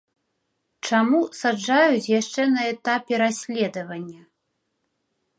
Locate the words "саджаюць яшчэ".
1.41-2.41